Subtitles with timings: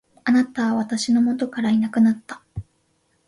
[0.25, 2.41] 貴方は私の元からいなくなった。